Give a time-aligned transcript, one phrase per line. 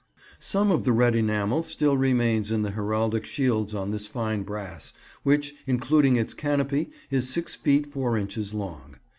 [0.39, 4.93] Some of the red enamel still remains in the heraldic shields on this fine brass,
[5.21, 8.95] which, including its canopy, is six feet four inches long.